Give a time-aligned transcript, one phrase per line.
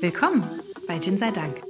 [0.00, 0.44] Willkommen
[0.86, 1.60] bei Gin sei Dank.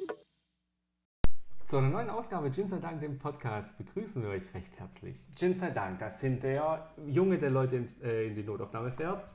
[1.67, 5.17] Zu einer neuen Ausgabe Gin sei Dank, dem Podcast, begrüßen wir euch recht herzlich.
[5.35, 9.27] Gin sei Dank, das sind der Junge, der Leute ins, äh, in die Notaufnahme fährt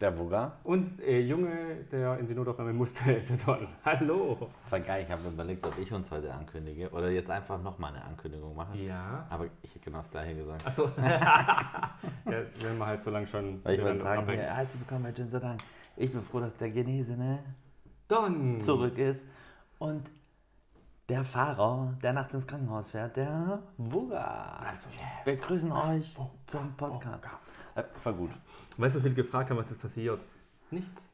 [0.00, 0.58] Der Wuga?
[0.64, 3.68] und äh, Junge, der in die Notaufnahme musste, der Don.
[3.84, 4.50] Hallo.
[4.70, 8.04] War geil, ich habe überlegt, ob ich uns heute ankündige oder jetzt einfach nochmal eine
[8.04, 8.76] Ankündigung mache.
[8.76, 9.24] Ja.
[9.30, 10.66] Aber ich hätte genau das gleiche gesagt.
[10.66, 10.90] Achso.
[10.96, 11.92] ja,
[12.60, 15.60] wenn man halt so lange schon Weil ich miteinander sagen, herzlich willkommen bei Jinsa Dank.
[15.96, 17.38] Ich bin froh, dass der Genesene
[18.12, 18.60] Don.
[18.60, 19.24] zurück ist
[19.78, 20.10] und
[21.08, 24.60] der Fahrer, der nachts ins Krankenhaus fährt, der Wuga.
[24.66, 25.08] Also, yeah.
[25.24, 26.14] Wir grüßen euch
[26.46, 27.24] zum Podcast.
[27.74, 28.30] Äh, War gut.
[28.76, 30.24] Weißt du, wie viele gefragt haben, was ist passiert?
[30.70, 31.08] Nichts.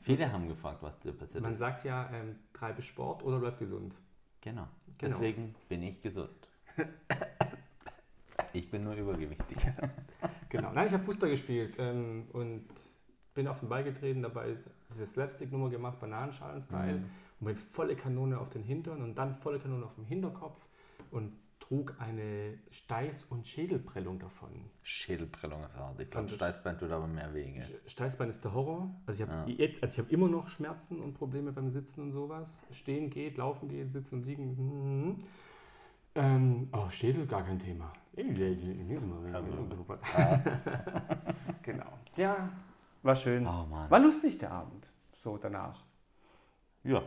[0.00, 1.58] Viele haben gefragt, was dir passiert Man ist.
[1.58, 3.94] sagt ja, ähm, treibe Sport oder bleib gesund.
[4.40, 4.66] Genau.
[4.96, 5.14] Genau.
[5.16, 6.30] Deswegen bin ich gesund.
[8.52, 9.58] Ich bin nur übergewichtig.
[10.48, 10.72] Genau.
[10.72, 12.64] Nein, ich habe Fußball gespielt ähm, und
[13.38, 17.04] bin auf den Ball getreten, dabei ist diese Slapstick-Nummer gemacht, Bananenschalen-Style, Mhm.
[17.38, 20.60] und mit volle Kanone auf den Hintern und dann volle Kanone auf dem Hinterkopf
[21.12, 24.48] und trug eine Steiß- und Schädelprellung davon.
[24.82, 26.00] Schädelprellung ist hart.
[26.00, 27.52] Ich glaube, Steißbein tut aber mehr weh.
[27.52, 27.80] gell?
[27.86, 28.90] Steißbein ist der Horror.
[29.06, 29.56] Also ich habe Ja.
[29.56, 32.48] jetzt, also ich habe immer noch Schmerzen und Probleme beim Sitzen und sowas.
[32.72, 34.56] Stehen geht, laufen geht, sitzen und liegen.
[34.56, 35.24] mhm.
[36.16, 37.92] Ähm, oh, Schädel gar kein Thema.
[41.62, 41.86] genau.
[42.16, 42.48] Ja,
[43.02, 43.46] war schön.
[43.46, 43.90] Oh Mann.
[43.90, 44.90] War lustig der Abend.
[45.12, 45.84] So danach.
[46.84, 47.02] Ja,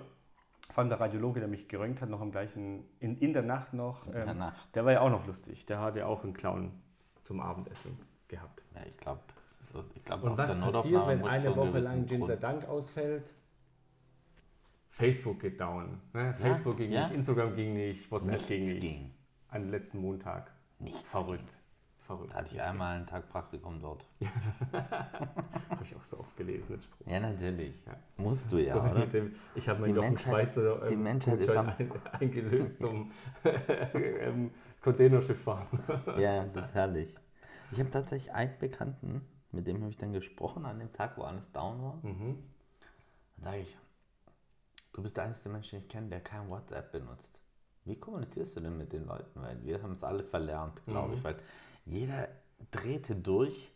[0.69, 3.73] Vor allem der Radiologe, der mich geröntgt hat, noch am gleichen, in, in der Nacht
[3.73, 4.05] noch.
[4.11, 4.67] der Ähm, Nacht.
[4.75, 5.65] der war ja auch noch lustig.
[5.65, 6.71] Der hatte auch einen Clown
[7.23, 8.63] zum Abendessen gehabt.
[8.75, 9.19] Ja, ich glaube,
[9.95, 13.33] ich glaub, Und was passiert, wenn muss eine schon Woche lang Grund- Dank ausfällt?
[14.89, 15.99] Facebook geht down.
[16.13, 16.33] Ne?
[16.37, 17.03] Facebook ging ja.
[17.03, 18.81] nicht, Instagram ging nicht, WhatsApp Nichts ging nicht.
[18.81, 19.11] ging.
[19.47, 20.51] An den letzten Montag.
[20.79, 21.59] Nichts Verrückt.
[22.11, 22.33] Verrückt.
[22.33, 24.03] Da hatte ich einmal einen Tag Praktikum dort.
[24.73, 27.07] Habe ich auch so oft gelesen, den Spruch.
[27.07, 27.73] Ja, natürlich.
[27.85, 27.95] Ja.
[28.17, 29.05] Musst du ja, so oder?
[29.05, 33.11] dem, ich habe meinen Die Jochen Schweizer die ähm, Menschheit ist am- ein, eingelöst zum
[33.93, 34.51] ähm,
[34.81, 35.67] Containerschiff fahren.
[36.17, 37.15] Ja, das ist herrlich.
[37.71, 41.21] Ich habe tatsächlich einen Bekannten, mit dem habe ich dann gesprochen an dem Tag, wo
[41.21, 41.99] alles down war.
[42.03, 42.43] Mhm.
[43.37, 43.77] Dann sage ich,
[44.91, 47.39] du bist der einzige Mensch, den ich kenne, der kein WhatsApp benutzt.
[47.85, 49.41] Wie kommunizierst du denn mit den Leuten?
[49.41, 51.17] Weil wir haben es alle verlernt, glaube Mhm.
[51.17, 51.23] ich.
[51.23, 51.35] Weil
[51.85, 52.27] jeder
[52.71, 53.71] drehte durch,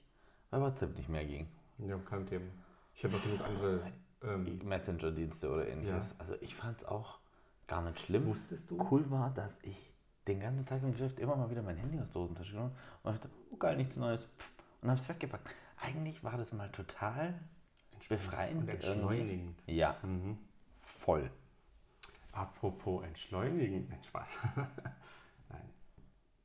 [0.49, 1.47] weil WhatsApp nicht mehr ging.
[1.79, 2.45] Ja, kein Thema.
[2.93, 3.91] Ich habe noch genug andere.
[4.23, 6.11] Ähm, Messenger-Dienste oder ähnliches.
[6.11, 6.16] Ja.
[6.19, 7.19] Also ich fand es auch
[7.67, 8.25] gar nicht schlimm.
[8.25, 8.77] wusstest du?
[8.89, 9.93] Cool war, dass ich
[10.27, 13.13] den ganzen Tag im Geschäft immer mal wieder mein Handy aus der Hosentasche genommen und
[13.13, 14.22] dachte, oh geil, nichts Neues.
[14.39, 14.51] Pff,
[14.81, 15.53] und habe es weggepackt.
[15.77, 17.39] Eigentlich war das mal total
[18.09, 18.61] befreiend.
[18.61, 18.87] Und irgendwie.
[18.87, 19.61] entschleunigend.
[19.67, 20.37] Ja, Mhm.
[20.81, 21.29] voll.
[22.31, 23.87] Apropos entschleunigen.
[23.89, 24.37] Nein, Spaß.
[25.49, 25.69] Nein.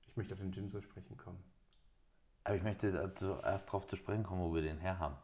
[0.06, 1.38] Ich möchte auf den Gin zu sprechen kommen.
[2.44, 5.16] Aber ich möchte dazu erst darauf zu sprechen kommen, wo wir den her haben.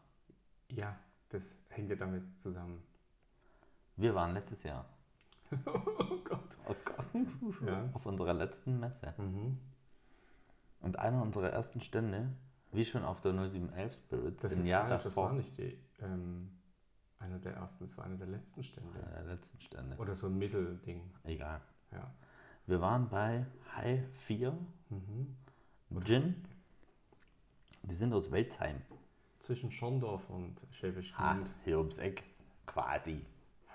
[0.69, 0.95] Ja,
[1.29, 2.83] das hängt ja damit zusammen.
[3.95, 4.85] Wir waren letztes Jahr
[5.65, 6.57] Oh Gott.
[6.67, 7.89] oh Gott, Ja.
[7.93, 9.13] auf unserer letzten Messe.
[9.17, 9.57] Mhm.
[10.81, 12.29] Und einer unserer ersten Stände,
[12.71, 15.57] wie schon auf der 0711 Spirits Das im ist Jahr falsch, das davor, war nicht
[15.57, 16.51] die, ähm,
[17.19, 18.99] einer der ersten, das war einer der letzten Stände.
[18.99, 21.01] einer der letzten Stände, Oder so ein Mittelding.
[21.23, 21.61] egal.
[21.91, 22.11] Ja.
[22.67, 23.45] Wir waren bei
[23.75, 24.51] High 4
[24.89, 25.35] Mhm.
[26.03, 26.43] Gin.
[27.89, 28.81] Die sind aus Welzheim.
[29.39, 31.49] Zwischen Schorndorf und Schäbisch Ah, Gmünd.
[31.63, 32.23] hier ums Eck.
[32.65, 33.25] Quasi.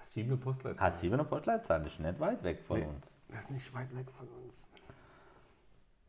[0.02, 0.92] Sieben Postleitzahl.
[0.92, 2.86] H7er Postleitzahl ist nicht weit weg von Nee.
[2.86, 3.16] uns.
[3.28, 4.68] Das ist nicht weit weg von uns.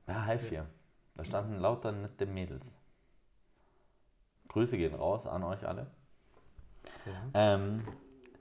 [0.07, 0.67] Ja, halb vier.
[1.15, 2.77] Da standen lauter nette Mädels.
[4.49, 5.87] Grüße gehen raus an euch alle.
[7.05, 7.55] Ja.
[7.55, 7.81] Ähm,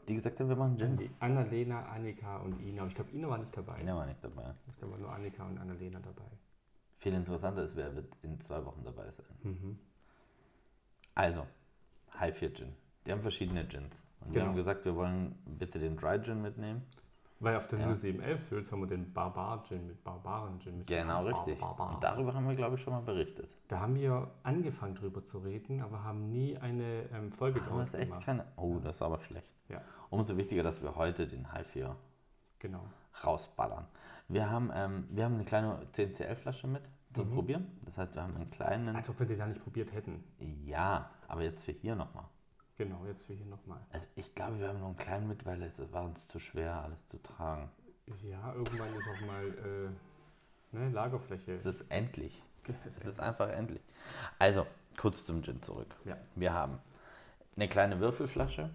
[0.09, 0.97] die gesagt haben, wir machen Gin.
[0.97, 2.81] Die Annalena, Annika und Ina.
[2.83, 3.75] Aber ich glaube, Ina war nicht dabei.
[3.75, 4.55] Einer war nicht dabei.
[4.69, 6.27] Ich glaube, nur Annika und Annalena dabei.
[7.03, 9.27] Viel interessanter ist, wer wird in zwei Wochen dabei sein.
[9.43, 9.79] Mhm.
[11.17, 11.45] Also,
[12.17, 12.73] High 4 Gin.
[13.05, 14.07] Die haben verschiedene Gins.
[14.21, 14.51] Und wir Genau.
[14.51, 16.83] haben gesagt, wir wollen bitte den Dry Gin mitnehmen.
[17.41, 17.87] Weil auf der Ja.
[17.89, 20.79] 0711 Hülz haben wir den Barbar-Gin mit Barbaren-Gin.
[20.79, 21.59] Mit Genau, Bar- richtig.
[21.61, 21.95] Barbar.
[21.95, 23.51] Und darüber haben wir, glaube ich, schon mal berichtet.
[23.67, 27.89] Da haben wir angefangen drüber zu reden, aber haben nie eine ähm, Folge wir draus
[27.89, 28.25] es echt gemacht.
[28.25, 28.47] keine.
[28.55, 29.51] Oh, das ist aber schlecht.
[29.69, 31.97] Ja, Umso wichtiger, dass wir heute den High 4
[32.61, 32.85] genau.
[33.25, 33.87] rausballern.
[34.29, 36.83] Wir haben, ähm, wir haben eine kleine 10cl-Flasche mit
[37.15, 37.35] zum Mhm.
[37.35, 37.67] Probieren.
[37.85, 38.97] Das heißt, wir haben einen kleinen.
[38.97, 40.25] Als ob wir den da nicht probiert hätten.
[40.65, 42.25] Ja, aber jetzt für hier nochmal.
[42.79, 43.81] Genau, jetzt für hier nochmal.
[43.93, 46.83] Also ich glaube, wir haben nur einen kleinen mit, weil es war uns zu schwer,
[46.83, 47.69] alles zu tragen.
[48.23, 49.93] Ja, irgendwann ist auch mal
[50.73, 51.53] äh, ne, Lagerfläche.
[51.53, 52.43] Es ist endlich.
[52.67, 53.83] Es Es ist einfach endlich.
[54.39, 54.67] Also,
[54.97, 55.95] kurz zum Gin zurück.
[56.05, 56.17] Ja.
[56.35, 56.79] Wir haben
[57.57, 58.71] eine kleine Würfelflasche.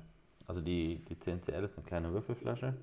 [0.46, 2.78] Also die, die 10cl ist eine kleine Würfelflasche.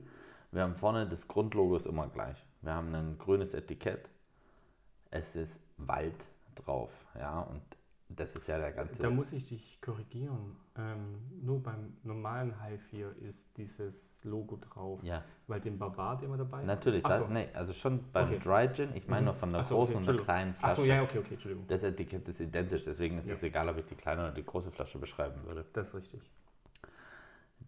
[0.54, 2.36] Wir haben vorne das Grundlogo ist immer gleich.
[2.62, 4.08] Wir haben ein grünes Etikett.
[5.10, 6.14] Es ist Wald
[6.54, 6.92] drauf.
[7.18, 7.60] Ja, und
[8.08, 9.02] Das ist ja der ganze.
[9.02, 10.54] Da muss ich dich korrigieren.
[10.76, 15.00] Ähm, nur beim normalen High 4 ist dieses Logo drauf.
[15.02, 16.66] ja, Weil den Barbar, den wir dabei haben.
[16.66, 17.02] natürlich.
[17.04, 17.26] So.
[17.28, 18.38] nee, also schon beim Okay.
[18.38, 18.94] Dry Gin.
[18.94, 19.26] Ich meine Mhm.
[19.26, 20.72] nur von der so, großen okay, und der kleinen Flasche.
[20.72, 21.66] Achso, ja, okay, okay, Entschuldigung.
[21.66, 23.34] Das Etikett ist identisch, deswegen ist Ja.
[23.34, 25.64] es egal, ob ich die kleine oder die große Flasche beschreiben würde.
[25.72, 26.20] Das ist richtig.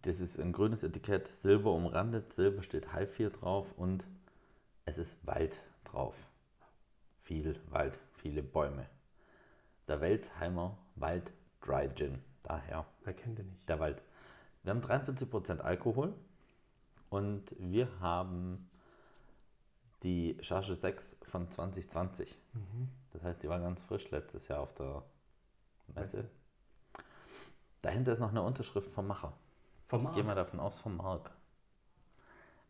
[0.03, 2.31] Das ist ein grünes Etikett, Silber umrandet.
[2.33, 4.03] Silber steht High 4 drauf und
[4.85, 6.15] es ist Wald drauf.
[7.21, 8.87] Viel Wald, viele Bäume.
[9.87, 12.21] Der Welsheimer Wald Dry Gin.
[12.43, 13.67] Daher Wer kennt den nicht?
[13.67, 14.01] der Wald.
[14.63, 16.13] Wir haben 43% Alkohol
[17.09, 18.69] und wir haben
[20.03, 22.37] die Charge 6 von 2020.
[22.53, 22.89] Mhm.
[23.11, 25.03] Das heißt, die war ganz frisch letztes Jahr auf der
[25.87, 26.17] Messe.
[26.17, 26.29] Messe.
[27.81, 29.33] Dahinter ist noch eine Unterschrift vom Macher.
[29.87, 31.31] Vom Ich gehe mal davon aus, vom Mark.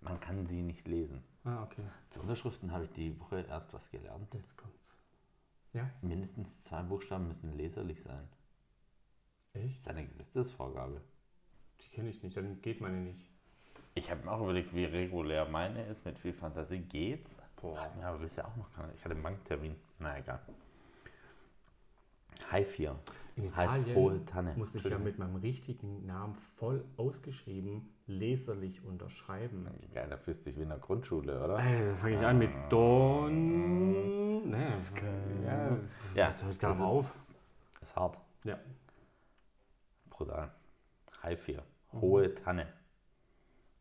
[0.01, 1.23] Man kann sie nicht lesen.
[1.43, 1.81] Ah, okay.
[2.09, 4.31] Zu Unterschriften habe ich die Woche erst was gelernt.
[4.33, 4.95] Jetzt kommt's.
[5.73, 5.89] Ja?
[6.01, 8.27] Mindestens zwei Buchstaben müssen leserlich sein.
[9.53, 9.79] Das Echt?
[9.79, 11.01] ist eine Gesetzesvorgabe.
[11.81, 13.25] Die kenne ich nicht, dann geht meine nicht.
[13.95, 16.05] Ich habe mir auch überlegt, wie regulär meine ist.
[16.05, 17.39] Mit viel Fantasie geht's.
[17.55, 17.79] Boah.
[17.81, 18.93] Hat mir aber bisher auch noch keiner.
[18.93, 19.75] Ich hatte einen Banktermin.
[19.97, 20.39] Na egal.
[22.43, 22.95] 4
[23.35, 24.53] In heißt Italien hohe Tanne.
[24.55, 29.67] musste ich ja mit meinem richtigen Namen voll ausgeschrieben leserlich unterschreiben.
[29.93, 31.59] Geil, da fühlst dich wie in der Grundschule, oder?
[31.59, 34.49] Ey, fange ich an mit Don.
[34.49, 34.73] Ne,
[35.45, 37.15] ja, das, Ja, das hört gar nicht ist- auf.
[37.81, 38.19] Ist hart.
[38.43, 38.57] Ja.
[40.09, 40.51] Brutal.
[41.35, 41.61] 4.
[41.99, 42.67] Hohe Tanne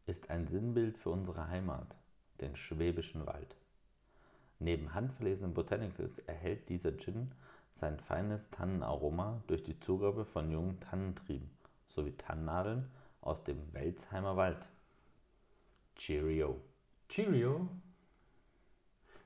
[0.07, 1.95] ist ein Sinnbild für unsere Heimat,
[2.41, 3.57] den Schwäbischen Wald.
[4.59, 7.33] Neben handverlesenen Botanicals erhält dieser Gin
[7.77, 11.51] sein feines Tannenaroma durch die Zugabe von jungen Tannentrieben
[11.87, 12.91] sowie Tannennadeln
[13.21, 14.67] aus dem Welsheimer Wald.
[15.95, 16.59] Cheerio.
[17.09, 17.69] Cheerio.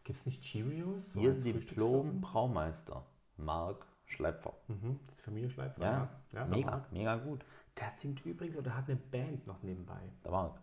[0.02, 1.12] Gibt es nicht Cheerios?
[1.12, 3.05] So Ihr Diplom-Braumeister,
[3.37, 4.55] Marc Schleipfer.
[4.67, 5.81] Mhm, das ist Familie Schleiffer.
[5.81, 6.93] Ja, ja, der mega, Marc.
[6.93, 7.44] mega gut.
[7.76, 10.11] Der singt übrigens oder hat eine Band noch nebenbei.
[10.25, 10.58] Der Marc.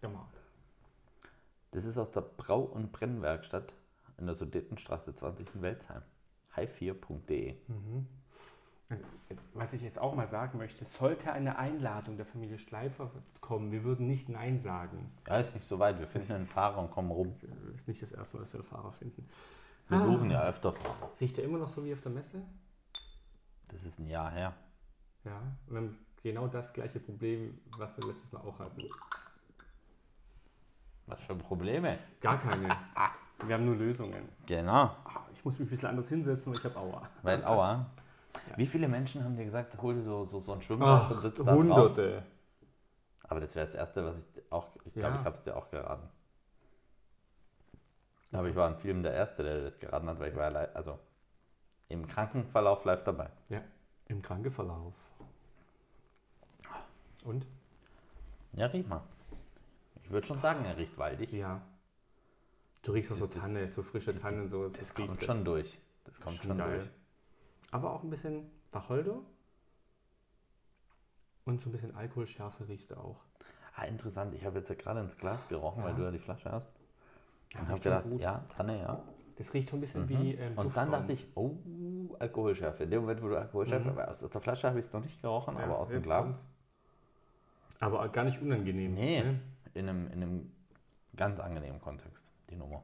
[0.00, 0.32] Der Marc.
[1.72, 3.74] Das ist aus der Brau- und Brennwerkstatt
[4.16, 6.02] in der Sudetenstraße 20 in Welzheim.
[6.56, 7.54] high4.de.
[8.88, 9.04] Also,
[9.54, 13.10] Was ich jetzt auch mal sagen möchte, sollte eine Einladung der Familie Schleifer
[13.40, 15.10] kommen, wir würden nicht Nein sagen.
[15.26, 15.98] Ja, ist nicht so weit.
[15.98, 17.32] Wir finden einen Fahrer und kommen rum.
[17.32, 17.42] Das
[17.80, 19.28] ist nicht das erste Mal, dass wir einen Fahrer finden.
[19.88, 20.02] Wir Ah.
[20.02, 21.10] suchen ja öfter Fahrer.
[21.20, 22.42] Riecht er immer noch so wie auf der Messe?
[23.68, 24.54] Das ist ein Jahr her.
[25.24, 28.82] Ja, wir haben genau das gleiche Problem, was wir letztes Mal auch hatten.
[31.06, 31.98] Was für Probleme.
[32.20, 32.68] Gar keine.
[33.44, 34.28] Wir haben nur Lösungen.
[34.46, 34.84] Genau.
[35.04, 37.02] Ah, Ich muss mich ein bisschen anders hinsetzen, weil ich habe Aua.
[37.22, 37.86] Weil Aua.
[38.56, 41.38] Wie viele Menschen haben dir gesagt, hol dir so, so, so ein Schwimmbad und sitzt
[41.40, 41.54] da drauf?
[41.54, 42.22] Hunderte.
[43.28, 45.20] Aber das wäre das Erste, was ich auch, ich glaube, Ja.
[45.20, 46.08] ich habe es dir auch geraten.
[48.32, 50.62] Aber ich war in vielen der Erste, der das geraten hat, weil ich war ja
[50.62, 50.98] li- also
[51.88, 53.30] im Krankenverlauf live dabei.
[53.48, 53.60] Ja,
[54.06, 54.94] im Krankenverlauf.
[57.24, 57.46] Und?
[58.52, 59.02] Ja, riech mal.
[60.04, 61.32] Ich würde schon sagen, er riecht waldig.
[61.32, 61.60] Ja.
[62.86, 64.72] Du riechst auch so Das- Tanne, so frische Tanne und sowas.
[64.74, 65.76] Das riechst kommt schon durch.
[66.04, 66.78] Das kommt schon geil.
[66.78, 66.90] durch.
[67.72, 69.18] Aber auch ein bisschen Wacholder.
[71.44, 73.16] Und so ein bisschen Alkoholschärfe riechst du auch.
[73.74, 74.34] Ah, interessant.
[74.34, 75.96] Ich habe jetzt ja gerade ins Glas gerochen, weil Ja.
[75.96, 76.70] du ja die Flasche hast.
[77.54, 78.20] Ja, Und habe schon gedacht, gut.
[78.20, 79.02] ja, Tanne, ja.
[79.36, 80.08] Das riecht so ein bisschen Mhm.
[80.08, 81.56] wie ähm, Und dann dachte ich, oh,
[82.20, 82.84] Alkoholschärfe.
[82.84, 83.98] In dem Moment, wo du Alkoholschärfe, Mhm.
[83.98, 86.22] aber aus der Flasche habe ich es noch nicht gerochen, Ja, aber aus dem Glas.
[86.22, 86.40] kommt's.
[87.80, 88.94] Aber gar nicht unangenehm.
[88.94, 89.40] Nee, ne?
[89.74, 90.52] in, einem, in einem
[91.16, 92.82] ganz angenehmen Kontext, die Nummer.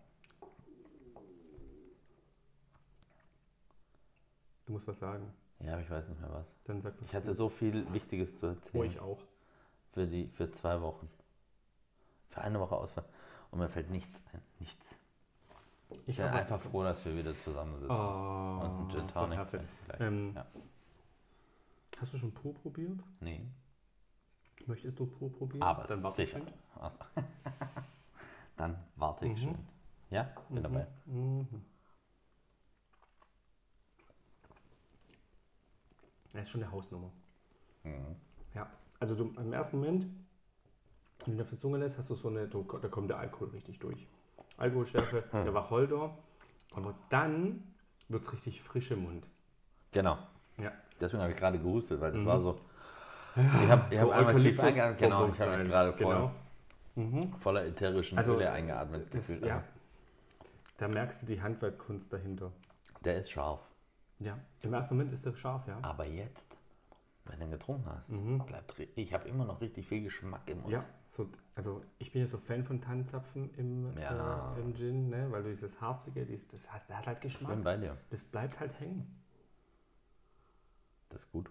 [4.66, 5.32] Du musst was sagen.
[5.60, 6.46] Ja, aber ich weiß nicht mehr was.
[6.64, 7.08] Dann sag was.
[7.08, 8.84] Ich hatte so viel Wichtiges zu Oh, erzählen.
[8.86, 9.18] ich auch.
[9.92, 11.08] Für, die, für zwei Wochen.
[12.30, 13.04] Für eine Woche Ausfall.
[13.50, 14.40] Und mir fällt nichts ein.
[14.58, 14.96] Nichts.
[16.06, 17.90] Ich bin einfach froh, dass wir wieder zusammensitzen.
[17.94, 19.48] Oh, Und einen Gin so Tonic.
[19.48, 20.00] vielleicht.
[20.00, 20.46] Ähm, Ja.
[22.00, 22.98] Hast du schon pur probiert?
[23.20, 23.46] Nee,
[24.66, 25.62] Möchtest du pur probieren?
[25.62, 26.38] aber Dann sicher.
[26.38, 26.52] schön.
[26.80, 27.04] Ach so.
[28.56, 29.36] Dann warte ich Mhm.
[29.38, 29.66] schön.
[30.10, 30.86] Ja, bin dabei.
[31.06, 31.46] Mhm.
[36.32, 37.10] Das ist schon eine Hausnummer.
[37.84, 38.16] Mhm.
[38.54, 38.70] Ja.
[39.00, 40.06] Also du, im ersten Moment,
[41.26, 43.78] wenn du auf die Zunge lässt, hast du so eine, da kommt der Alkohol richtig
[43.78, 44.06] durch.
[44.56, 45.44] Alkoholschärfe, Hm.
[45.44, 46.16] der Wacholder.
[46.74, 47.74] Aber dann
[48.08, 49.26] wird es richtig frisch im Mund.
[49.92, 50.18] Genau.
[50.58, 50.72] Ja.
[51.00, 52.26] Deswegen habe ich gerade gehustet, weil das Mhm.
[52.26, 52.60] war so.
[53.34, 54.98] Ich habe ich So hab einmal tief eingeatmet.
[54.98, 56.32] Genau, ich habe gerade voll, Genau.
[56.94, 57.32] Mhm.
[57.38, 59.44] voller ätherischen Also, Öle eingeatmet Das, gefühlt.
[59.46, 59.64] ja.
[60.78, 62.52] Da merkst du die Handwerkkunst dahinter.
[63.04, 63.60] Der ist scharf.
[64.18, 64.38] Ja.
[64.60, 65.78] Im ersten Moment ist der scharf, ja.
[65.82, 66.58] Aber jetzt,
[67.24, 68.44] wenn du ihn getrunken hast, Mhm.
[68.46, 70.72] bleibt ich habe immer noch richtig viel Geschmack im Mund.
[70.72, 74.54] Ja, so, also ich bin ja so Fan von Tannenzapfen im, Ja.
[74.56, 75.30] äh, im Gin, ne?
[75.30, 77.64] weil du dieses Harzige, dieses, das heißt, der hat halt Ich bin Geschmack.
[77.64, 77.96] bei dir.
[78.10, 79.18] Das bleibt halt hängen.
[81.08, 81.50] Das ist gut.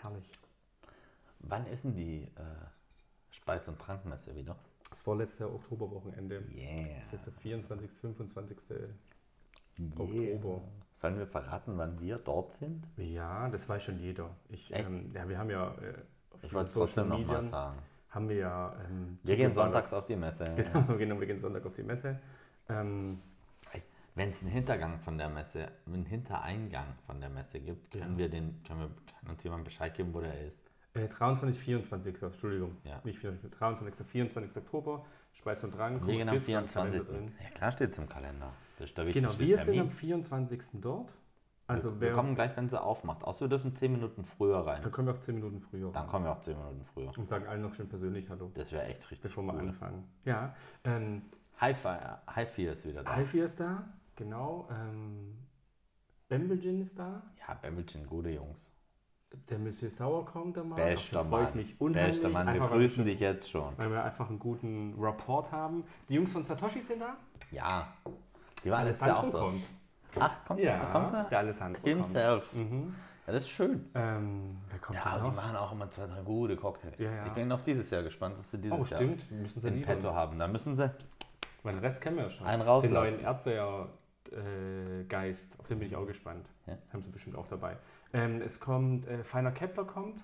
[0.00, 0.30] Herrlich.
[1.40, 2.28] Wann denn die äh,
[3.48, 4.56] Speis- und Trankmesse wieder?
[4.90, 6.42] Das vorletzte Oktoberwochenende.
[6.54, 6.98] Yeah.
[7.00, 8.58] Das ist der 24., 25.
[8.70, 9.98] yeah.
[9.98, 10.60] Oktober.
[10.94, 12.86] Sollen wir verraten, wann wir dort sind?
[12.98, 14.36] Ja, das weiß schon jeder.
[14.50, 15.94] Ich, ähm, ja, wir haben ja äh,
[16.30, 17.78] auf Ich wollte es trotzdem noch mal sagen.
[18.10, 18.76] haben wir ja.
[18.86, 20.44] Ähm, Wir gehen sonntags auf die Messe.
[20.54, 22.20] Genau, genau, wir gehen Sonntag auf die Messe.
[22.68, 23.18] Ähm,
[24.14, 28.18] Wenn es einen Hintergang von der Messe, einen Hintereingang von der Messe gibt, können Ja.
[28.18, 28.90] wir den, können wir
[29.20, 30.67] kann uns jemand Bescheid geben, wo der ist.
[30.98, 32.22] Äh, 23, 24.
[32.22, 32.76] Entschuldigung.
[32.84, 33.00] Ja.
[33.04, 34.56] Nicht 24, 23, 24.
[34.62, 35.04] Oktober.
[35.32, 36.04] Speis und Drang.
[36.06, 37.06] Wir gehen am steht's in meinem Kalender 24.
[37.06, 37.32] drin.
[37.42, 38.52] Ja klar steht es im Kalender.
[38.78, 39.80] Das ist der Genau, wir sind Termin.
[39.82, 40.62] am 24.
[40.74, 41.14] dort.
[41.66, 43.22] Also wir, wir kommen gleich, wenn sie aufmacht.
[43.24, 44.82] Außer wir dürfen 10 Minuten früher rein.
[44.82, 45.92] dann kommen wir auch 10 Minuten früher.
[45.92, 47.12] Dann kommen wir auch 10 Minuten früher.
[47.16, 49.60] Und sagen allen noch schön persönlich Hallo, Das wäre echt richtig bevor wir cool.
[49.60, 50.04] anfangen.
[50.24, 51.22] Ja, ähm,
[51.60, 53.10] Hi-Fi Hi ist wieder da.
[53.10, 53.84] Alfie ist da,
[54.16, 54.68] genau.
[54.70, 55.36] Ähm,
[56.28, 57.22] Bembelgin ist da.
[57.46, 58.70] Ja, Bembelchen, gute Jungs.
[59.50, 60.76] Der Monsieur Sauer kommt da mal.
[60.76, 61.48] Bester Dafür freue Mann.
[61.50, 62.12] ich mich unheimlich.
[62.16, 63.76] Bester Mann, wir grüßen dich jetzt schon.
[63.76, 65.84] Weil wir einfach einen guten Rapport haben.
[66.08, 67.16] Die Jungs von Satoshi sind da.
[67.50, 67.88] Ja,
[68.64, 69.38] die waren letztes Jahr auch da.
[69.38, 69.60] kommt.
[70.18, 70.86] Ach, kommt Ja, er?
[70.86, 71.24] Kommt er?
[71.24, 72.52] der Alessandro Himself.
[72.54, 72.94] Mhm.
[73.26, 73.90] Ja, das ist schön.
[73.94, 76.98] Ähm, wer kommt Ja, die machen auch immer zwei, drei gute Cocktails.
[76.98, 77.26] Ja, ja.
[77.26, 79.30] Ich bin auf dieses Jahr gespannt, was sie dieses Oh, Jahr stimmt.
[79.30, 80.38] Müssen sie in petto haben.
[80.38, 80.90] Da müssen sie.
[81.62, 82.46] Weil den Rest kennen wir ja schon.
[82.46, 83.26] Einen Den rauslassen.
[84.30, 85.58] Neuen Erdbeer-Geist.
[85.58, 86.48] Auf den bin ich auch gespannt.
[86.66, 86.76] Ja.
[86.92, 87.76] Haben sie bestimmt auch dabei.
[88.12, 90.22] Ähm, es kommt, äh, Feiner Kepler kommt.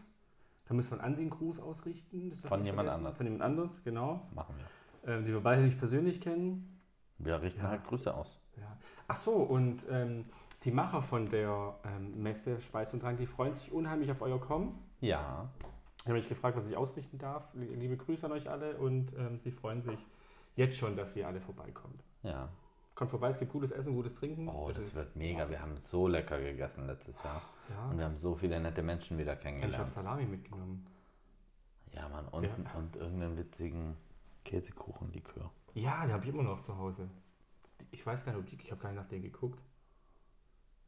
[0.67, 2.33] Da müssen wir einen Andi Gruß ausrichten.
[2.45, 2.97] Von jemand vergessen.
[3.07, 3.17] anders.
[3.17, 4.27] Von jemand anders, genau.
[4.35, 5.13] Machen wir.
[5.15, 6.81] Ähm, die wir beide nicht persönlich kennen.
[7.19, 7.69] Wir richten Ja.
[7.69, 8.41] halt Grüße aus.
[8.57, 8.77] Ja.
[9.07, 10.25] Ach so, und ähm,
[10.65, 14.41] die Macher von der ähm, Messe Speis und Trank, die freuen sich unheimlich auf euer
[14.41, 14.79] Kommen.
[15.01, 15.51] Ja.
[15.99, 17.49] Ich habe mich gefragt, was ich ausrichten darf.
[17.55, 19.99] Liebe Grüße an euch alle und ähm, sie freuen sich
[20.57, 22.03] jetzt schon, dass ihr alle vorbeikommt.
[22.23, 22.49] Ja.
[22.95, 24.49] Kommt vorbei, es gibt gutes Essen, gutes Trinken.
[24.49, 25.49] Oh, Es das ist- wird mega.
[25.51, 27.43] Wir haben so lecker gegessen letztes Jahr.
[27.71, 29.91] Ja, Und wir haben so viele nette Menschen wieder ich habe kennengelernt.
[29.91, 30.87] Salami mitgenommen.
[31.93, 32.29] Ja, Mann.
[32.29, 32.51] Und, Ja.
[32.77, 33.97] und irgendeinen witzigen
[34.45, 35.51] Käsekuchenlikör.
[35.75, 37.09] Ja, den habe ich immer noch zu Hause.
[37.91, 39.61] Ich weiß gar nicht, ob die, ich habe gar nicht nach denen geguckt.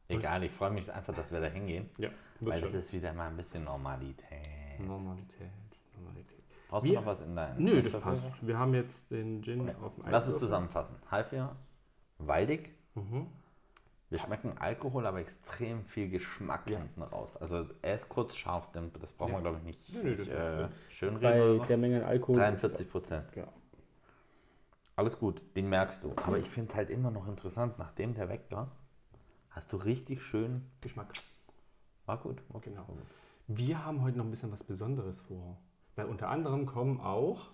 [0.09, 1.89] Egal, ich freue mich einfach, dass wir da hingehen.
[1.97, 2.09] Ja,
[2.39, 4.79] Weil wird das ist wieder mal ein bisschen Normalität.
[4.79, 5.51] Normalität.
[5.97, 6.43] Normalität.
[6.69, 8.47] Brauchst Wir- du noch was in deinem Nö, das passt.
[8.47, 9.75] Wir haben jetzt den Gin Okay.
[9.81, 10.39] auf dem Lass uns Eiswürfel.
[10.39, 10.95] zusammenfassen.
[11.11, 11.55] Halbjahr,
[12.19, 12.73] waldig.
[12.95, 13.27] Mhm.
[14.09, 16.77] Wir schmecken Alkohol, aber extrem viel Geschmack Ja.
[16.79, 17.35] hinten raus.
[17.35, 19.37] Also er ist kurz scharf, denn das brauchen Ja.
[19.39, 20.71] wir, glaube ich, nicht, nö, das nicht äh, gut.
[20.89, 21.21] schön reden.
[21.21, 21.65] Bei oder so.
[21.65, 22.37] der Menge an Alkohol.
[22.37, 23.25] 43 Prozent.
[23.35, 23.47] Ja.
[24.95, 26.13] Alles gut, den merkst du.
[26.15, 28.71] Aber ich finde es halt immer noch interessant, nachdem der weg war,
[29.51, 30.63] hast du richtig schön.
[30.81, 31.13] Geschmack.
[32.05, 32.41] War gut.
[32.61, 32.77] Genau.
[32.79, 33.03] war gut.
[33.47, 35.57] Wir haben heute noch ein bisschen was Besonderes vor.
[35.95, 37.49] Weil unter anderem kommen auch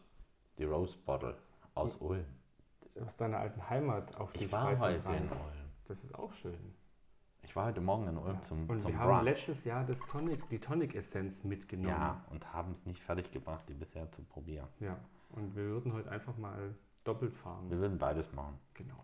[0.59, 1.35] Die Rose Bottle
[1.73, 2.25] aus Ulm.
[3.01, 5.23] Aus deiner alten Heimat auf die Ich war Speisen heute rein.
[5.23, 5.39] in Ulm.
[5.87, 6.75] Das ist auch schön.
[7.41, 9.23] Ich war heute Morgen in Ulm zum, Und zum wir haben Brunch.
[9.23, 11.89] letztes Jahr das Tonic, die Tonic-Essenz mitgenommen.
[11.89, 14.67] Ja, und haben es nicht fertig gebracht, die bisher zu probieren.
[14.79, 14.97] ja.
[15.29, 17.67] Und wir würden heute einfach mal doppelt fahren.
[17.71, 18.59] Wir würden beides machen.
[18.75, 19.03] Genau.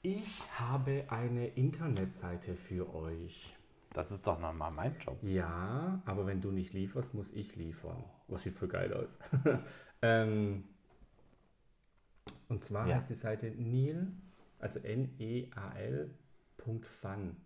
[0.00, 3.56] Ich habe eine Internetseite für euch.
[3.94, 5.18] Das ist doch nochmal mein Job.
[5.22, 8.04] Ja, aber wenn du nicht lieferst, muss ich liefern.
[8.28, 9.18] Was sieht voll geil aus.
[10.02, 10.62] ähm,
[12.48, 12.96] und zwar Ja.
[12.96, 14.08] heißt die Seite Neil,
[14.58, 16.10] also N-E-A-L
[16.82, 17.36] Fun.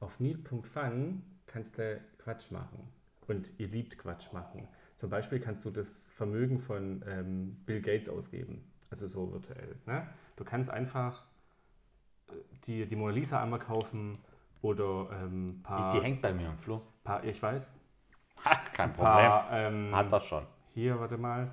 [0.00, 2.88] Auf Neil.fun kannst du Quatsch machen.
[3.26, 4.68] Und ihr liebt Quatsch machen.
[4.96, 8.64] Zum Beispiel kannst du das Vermögen von ähm, Bill Gates ausgeben.
[8.90, 9.76] Also so virtuell.
[9.84, 10.06] Ne?
[10.36, 11.26] Du kannst einfach
[12.28, 12.32] äh,
[12.66, 14.18] die, die Mona Lisa einmal kaufen
[14.62, 16.80] oder ähm, paar, Die, die hängt bei mir im Flur.
[17.04, 17.70] paar, ich weiß,
[18.44, 19.06] Ha, kein Problem.
[19.12, 20.46] paar, ähm, Hat das schon.
[20.72, 21.50] hier, warte mal,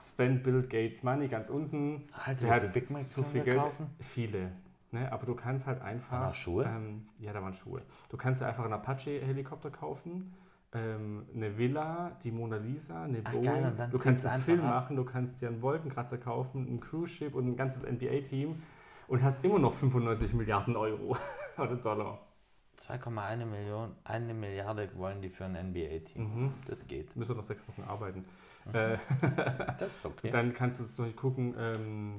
[0.00, 2.04] Spend Bill Gates Money ganz unten.
[2.26, 3.58] Wer wie hat viel Big Macs so viel Geld?
[3.58, 3.90] kaufen?
[4.00, 4.52] Viele.
[4.92, 5.10] Ne?
[5.12, 6.20] Aber du kannst halt einfach.
[6.20, 6.64] Waren Schuhe?
[6.64, 7.80] Ähm, ja, da waren Schuhe.
[8.08, 10.32] Du kannst dir einfach einen Apache-Helikopter kaufen,
[10.72, 13.44] ähm, eine Villa, die Mona Lisa, eine Ach, Boeing.
[13.44, 14.66] geil, du kannst einen Film ab.
[14.84, 18.62] machen, du kannst dir einen Wolkenkratzer kaufen, ein Cruise-Ship und ein ganzes NBA-Team
[19.08, 21.16] und hast immer noch 95 Milliarden Euro
[21.58, 22.25] oder Dollar.
[22.88, 26.22] 2,1 Million, eine Milliarde wollen die für ein NBA-Team.
[26.22, 26.54] Mhm.
[26.66, 27.14] Das geht.
[27.16, 28.24] Müssen wir noch sechs Wochen arbeiten.
[28.72, 28.98] Äh,
[29.78, 30.30] Das ist okay.
[30.30, 32.18] Dann kannst du Beispiel gucken, ähm,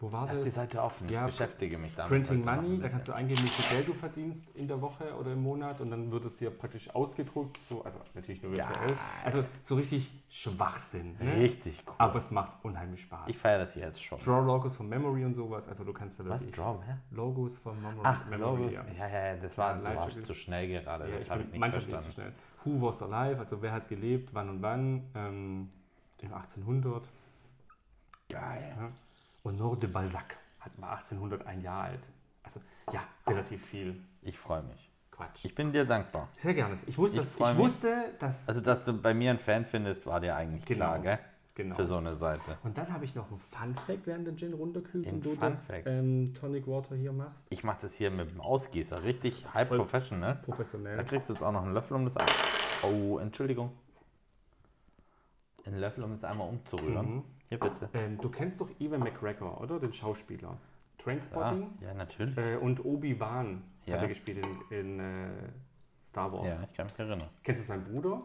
[0.00, 0.54] wo war Lass die das?
[0.54, 1.04] Seite offen.
[1.06, 2.08] Ich Ja, beschäftige mich damit.
[2.10, 5.32] Printing Money, da kannst du eingeben, wie viel Geld du verdienst in der Woche oder
[5.34, 8.86] im Monat und dann wird es dir praktisch ausgedruckt, so, also natürlich nur virtuell.
[8.86, 8.96] Geil.
[9.24, 11.16] Also so richtig Schwachsinn.
[11.20, 11.36] Ne?
[11.36, 11.94] Richtig cool.
[11.98, 13.28] Aber es macht unheimlich Spaß.
[13.28, 14.18] ich feiere das jetzt schon.
[14.18, 16.50] Draw Logos von Memory und sowas, also du kannst da Was?
[16.50, 16.78] Draw?
[16.86, 16.94] Hä?
[17.10, 18.00] Logos von Memory.
[18.02, 18.72] Ach, Memory Logos.
[18.72, 18.84] ja.
[18.98, 21.08] Ja, ja, ja, das war, Ja, du zu schnell gerade.
[21.08, 22.06] Ja, das ich habe ich nicht manchmal ich verstanden.
[22.06, 22.32] zu schnell.
[22.64, 25.70] Who was alive, also wer hat gelebt, wann und wann, ähm,
[26.22, 27.02] im 1800.
[28.28, 28.74] Geil.
[28.78, 28.88] Ja.
[29.44, 32.00] Honor de Balzac hat mal 1800 ein Jahr alt.
[32.42, 32.60] Also
[32.92, 34.00] ja, relativ viel.
[34.22, 34.90] Ich freue mich.
[35.10, 35.44] Quatsch.
[35.44, 36.28] Ich bin dir dankbar.
[36.36, 36.76] Sehr gerne.
[36.86, 38.48] Ich wusste, Ich dass, ich wusste dass.
[38.48, 40.78] Also, dass du bei mir einen Fan findest, war dir eigentlich Genau.
[40.86, 41.18] klar, gell?
[41.54, 41.76] genau.
[41.76, 42.56] Für so eine Seite.
[42.62, 45.30] Und dann habe ich noch einen Fun Fact, während der Gin runterkühlt Ein und du
[45.30, 47.46] Fun das ähm, Tonic Water hier machst.
[47.50, 49.02] Ich mache das hier mit dem Ausgießer.
[49.02, 50.34] Richtig high Voll professional.
[50.36, 51.04] Da Professionell.
[51.04, 52.14] kriegst du jetzt auch noch einen Löffel, um das
[52.82, 53.72] Oh, Entschuldigung.
[55.66, 57.16] Einen Löffel, um es einmal umzurühren.
[57.16, 57.24] Mhm.
[57.50, 57.90] Hier bitte.
[57.94, 59.78] Ähm, du kennst doch Ewan McGregor, oder?
[59.80, 60.50] Den Schauspieler.
[60.50, 60.58] Ja,
[61.04, 62.36] Trainspotting ja, natürlich.
[62.38, 63.94] äh, und Obi-Wan Ja.
[63.96, 65.28] hat er gespielt in, in äh,
[66.06, 66.46] Star Wars.
[66.46, 67.22] Ja, ich kann mich erinnern.
[67.42, 68.22] Kennst du seinen Bruder?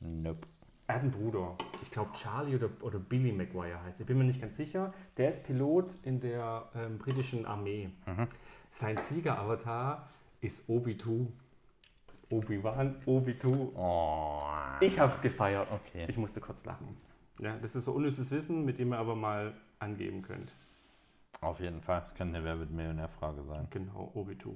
[0.00, 0.48] Nope.
[0.88, 1.54] Er hat einen Bruder.
[1.82, 4.00] Ich glaube Charlie oder, oder Billy McGuire heißt.
[4.00, 4.04] er.
[4.04, 4.92] Ich bin mir nicht ganz sicher.
[5.16, 7.90] Der ist Pilot in der ähm, britischen Armee.
[8.06, 8.26] Mhm.
[8.70, 10.08] Sein Flieger-Avatar
[10.40, 11.26] ist Obi-2.
[12.30, 13.76] Obi-Wan, Obi-2.
[13.76, 14.40] Oh.
[14.80, 15.68] Ich hab's gefeiert.
[15.70, 16.06] Okay.
[16.08, 16.96] Ich musste kurz lachen.
[17.40, 20.52] Ja, das ist so unnützes Wissen, mit dem ihr aber mal angeben könnt.
[21.40, 22.00] Auf jeden Fall.
[22.02, 23.66] Das könnte eine Wer wird Millionär-Frage sein.
[23.70, 24.54] Genau, Obi-2.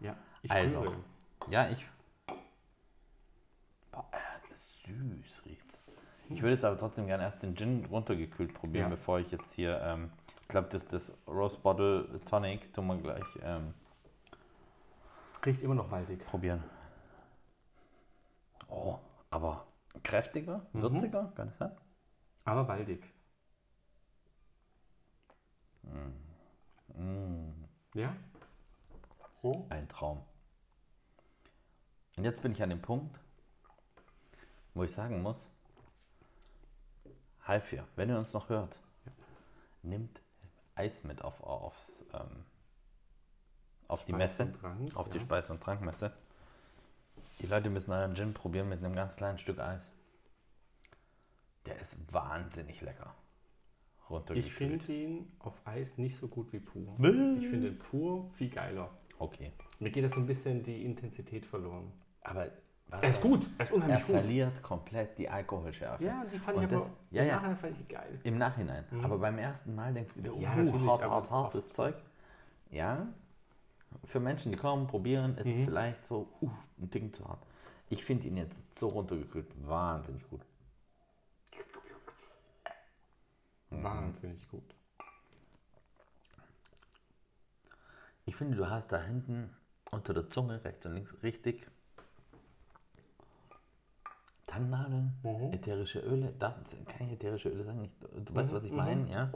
[0.00, 0.80] Ja, ich Also.
[0.80, 0.96] rühre.
[1.50, 1.86] Ja, ich.
[3.92, 5.80] Boah, Alter, ist süß riecht's.
[6.30, 8.96] Ich würde jetzt aber trotzdem gerne erst den Gin runtergekühlt probieren, Ja.
[8.96, 9.80] bevor ich jetzt hier.
[9.82, 10.10] Ähm,
[10.42, 13.74] ich glaube, das, das Rose Bottle Tonic tun wir gleich ähm,
[15.44, 16.24] Riecht immer noch waldig.
[16.26, 16.64] probieren.
[18.68, 18.98] Oh,
[19.30, 19.66] aber
[20.06, 20.82] kräftiger, Mhm.
[20.82, 21.76] würziger, kann das sein?
[22.44, 23.02] Aber waldig.
[26.94, 28.14] Mm, Ja?
[29.42, 29.66] So?
[29.68, 30.22] ein Traum.
[32.16, 33.18] Und jetzt bin ich an dem Punkt,
[34.74, 35.48] wo ich sagen muss,
[37.44, 38.78] Halfia, wenn ihr uns noch hört,
[39.82, 40.20] nimmt
[40.74, 42.44] Eis mit auf, aufs, ähm,
[43.88, 45.24] auf die Speis Messe, Trank, auf die ja.
[45.24, 46.12] Speis- und Trankmesse.
[47.40, 49.90] Die Leute müssen euren Gin probieren mit einem ganz kleinen Stück Eis.
[51.66, 53.14] Der ist wahnsinnig lecker.
[54.34, 56.94] Ich finde ihn auf Eis nicht so gut wie pur.
[56.98, 57.10] Was?
[57.42, 58.88] Ich finde pur viel geiler.
[59.18, 59.50] Okay.
[59.80, 61.90] Mir geht das so ein bisschen die Intensität verloren.
[62.22, 62.46] Aber
[62.88, 64.14] was Er ist gut, er ist Er unheimlich gut.
[64.16, 66.04] verliert komplett die Alkoholschärfe.
[66.04, 67.34] Ja, die fand Und ich aber das- ja, im ja.
[67.36, 68.20] Nachhinein fand ich geil.
[68.22, 68.84] Im Nachhinein.
[69.02, 71.96] Aber beim ersten Mal denkst du dir, Ja, uh, hart, aber hart, es hartes Zeug.
[72.70, 73.08] Ja,
[74.04, 75.64] für Menschen, die kommen, probieren, ist es Mhm.
[75.64, 77.44] vielleicht so uh, ein Ding zu hart.
[77.88, 80.42] Ich finde ihn jetzt so runtergekühlt wahnsinnig gut.
[83.70, 83.82] Mhm.
[83.82, 84.62] Wahnsinnig gut.
[88.24, 89.54] Ich finde, du hast da hinten
[89.90, 91.66] unter der Zunge rechts und links richtig
[94.46, 95.52] Tannennadeln, Mhm.
[95.52, 96.32] ätherische Öle.
[96.38, 96.54] Darf,
[96.86, 97.84] kann ich ätherische Öle sagen?
[97.84, 97.90] Ich,
[98.24, 99.30] du weißt, was ich meine, ja?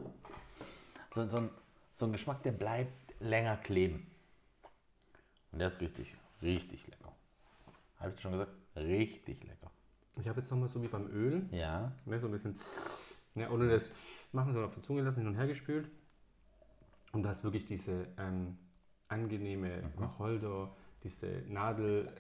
[1.15, 1.51] So, so, ein,
[1.95, 4.07] so ein Geschmack, der bleibt länger kleben.
[5.53, 7.13] Und der ist richtig, richtig lecker.
[7.99, 8.53] Habe ich schon gesagt?
[8.77, 9.71] Richtig lecker.
[10.21, 12.59] Ich habe jetzt nochmal so wie beim Öl, Ja, ne, so ein bisschen,
[13.35, 13.91] ne, ohne das
[14.33, 15.91] machen, sondern auf die Zunge lassen, hin und her gespült.
[17.13, 18.57] Und da ist wirklich diese ähm,
[19.09, 20.01] angenehme Mhm.
[20.01, 20.71] Wacholder,
[21.03, 22.13] diese Nadel,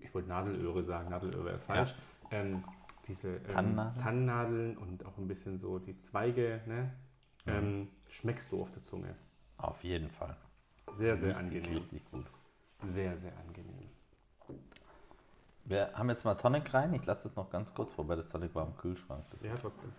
[0.00, 1.94] ich wollte Nadelöhre sagen, Nadelöhre ist falsch.
[2.30, 2.64] Ähm,
[3.06, 4.02] diese ähm, Tannennadeln?
[4.02, 6.92] Tannennadeln und auch ein bisschen so die Zweige, ne,
[7.44, 7.52] Mhm.
[7.52, 9.14] ähm, schmeckst du auf der Zunge.
[9.58, 10.36] auf jeden Fall.
[10.96, 11.78] Sehr, sehr richtig, angenehm.
[11.82, 12.26] Richtig gut.
[12.82, 13.88] Sehr, sehr angenehm.
[15.64, 16.92] Wir haben jetzt mal Tonic rein.
[16.94, 19.24] Ich lasse das noch ganz kurz, wobei das Tonic war im Kühlschrank.
[19.42, 19.92] Ja, trotzdem.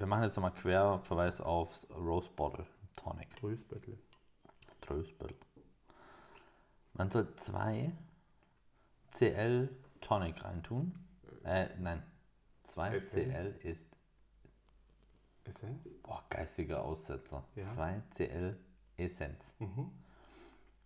[0.00, 3.36] Wir machen jetzt nochmal Querverweis aufs Rose Bottle Tonic.
[3.36, 3.98] Grüßböttel.
[4.80, 5.34] Trösböll.
[6.94, 7.92] Man soll zwei
[9.10, 9.68] CL
[10.00, 10.94] Tonic reintun.
[11.44, 12.02] Äh, nein.
[12.68, 13.12] 2 Essenz.
[13.12, 13.86] CL ist,
[15.44, 15.86] Essenz?
[16.02, 17.44] boah, geistiger Aussetzer.
[17.54, 17.68] Ja.
[17.68, 18.58] 2 CL
[18.96, 19.54] Essenz.
[19.58, 19.90] Mhm.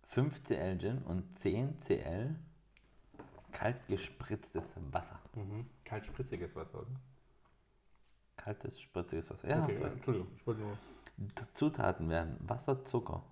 [0.07, 2.35] 5 CL Gin und 10 CL
[3.53, 5.21] kalt gespritztes Wasser.
[5.35, 5.69] Mhm.
[5.85, 6.99] Kalt spritziges Wasser, oder?
[8.45, 9.49] Kaltes, spritziges Wasser.
[9.49, 9.95] Ja, okay, hast ja, recht.
[9.95, 10.77] Entschuldigung, ich wollte nur.
[11.55, 13.23] Zutaten werden Wasser, Zucker,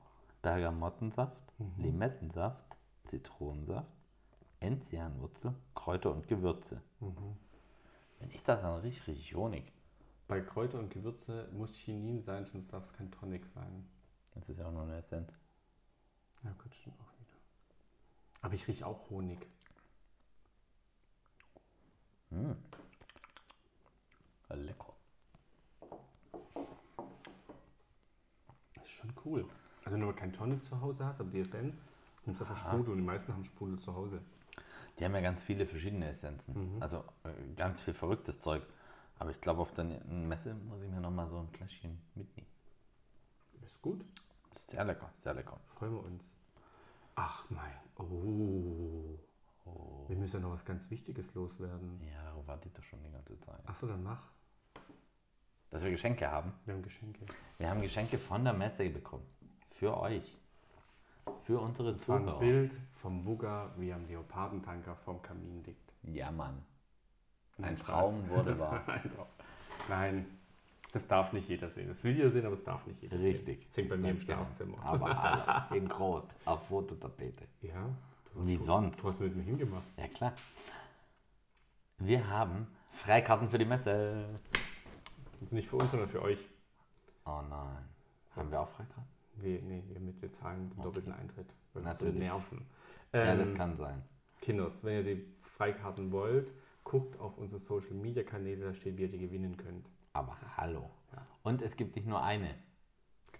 [0.41, 1.83] Bergamottensaft, Mhm.
[1.83, 2.65] Limettensaft,
[3.03, 3.91] Zitronensaft,
[4.59, 6.81] Enzianwurzel, Kräuter und Gewürze.
[6.99, 7.37] Mhm.
[8.19, 9.71] Wenn ich das dann richtig, richtig Honig.
[10.27, 13.87] Bei Kräuter und Gewürze muss Chinin sein, sonst darf es kein Tonic sein.
[14.33, 15.31] Das ist ja auch nur eine Essenz.
[16.43, 17.37] Ja, gut, stimmt auch wieder.
[18.41, 19.45] Aber ich rieche auch Honig.
[22.31, 22.53] Mm.
[24.49, 24.93] Lecker.
[28.75, 29.45] Das ist schon cool.
[29.85, 31.81] Also wenn du kein Tonic zu Hause hast, aber die Essenz,
[32.25, 34.21] nimmst du einfach Sprudel und die meisten haben Sprudel zu Hause.
[34.99, 36.75] Die haben ja ganz viele verschiedene Essenzen.
[36.75, 36.81] Mhm.
[36.81, 38.63] Also äh, ganz viel verrücktes Zeug.
[39.19, 42.47] Aber ich glaube, auf der Messe muss ich mir nochmal so ein Fläschchen mitnehmen.
[43.61, 44.03] Ist gut.
[44.55, 45.59] Ist sehr lecker, sehr lecker.
[45.77, 46.23] Freuen wir uns.
[47.15, 47.71] Ach mein.
[47.97, 49.17] Oh.
[50.07, 52.01] Wir müssen ja noch was ganz Wichtiges loswerden.
[52.11, 53.59] Ja, darauf warte ich doch schon die ganze Zeit.
[53.65, 54.21] Achso, dann mach.
[55.73, 56.53] Dass wir Geschenke haben.
[56.65, 57.25] Wir haben Geschenke.
[57.57, 59.25] Wir haben Geschenke von der Messe bekommen.
[59.71, 60.37] Für euch.
[61.45, 62.39] Für unsere war ein Zuhörer.
[62.39, 65.91] Bild vom Wugger, wie am Leopardentanker vorm Kamin liegt.
[66.03, 66.63] Ja, Mann.
[67.59, 67.87] Ein Spaß.
[67.87, 68.83] Traum wurde wahr.
[68.87, 69.11] Ein.
[69.89, 70.25] Nein,
[70.91, 71.87] das darf nicht jeder sehen.
[71.87, 73.31] Das will jeder sehen, aber es darf nicht jeder sehen.
[73.31, 73.67] Richtig.
[73.69, 74.21] Das hängt bei mir im geheim.
[74.21, 74.77] Schlafzimmer.
[74.83, 75.07] Aber
[75.69, 77.47] alle in groß, auf Fototapete.
[77.63, 77.89] Ja.
[78.35, 79.01] Wie du, sonst?
[79.01, 79.87] Du hast mit mir hingemacht.
[79.97, 80.33] Ja, klar.
[81.97, 84.39] Wir haben Freikarten für die Messe.
[85.43, 86.39] Ist nicht für uns, sondern für euch.
[87.25, 87.85] Oh nein.
[88.35, 89.03] Haben wir auch Freikarten?
[89.35, 91.47] Wir, nee, wir, mit, wir zahlen den doppelten Eintritt.
[91.73, 92.15] Weil Natürlich.
[92.15, 92.65] nerven.
[93.13, 94.03] Ja, Ähm, das kann sein.
[94.41, 96.51] Kinders, wenn ihr die Freikarten wollt,
[96.83, 99.87] guckt auf unsere Social Media Kanäle, da steht, wie ihr die gewinnen könnt.
[100.13, 100.89] Aber hallo.
[101.13, 101.25] Ja.
[101.43, 102.55] Und es gibt nicht nur eine.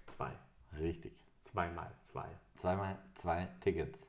[0.08, 0.32] Zwei.
[0.80, 1.13] Richtig.
[1.42, 2.28] Zweimal zwei.
[2.58, 4.08] Zweimal zwei Tickets.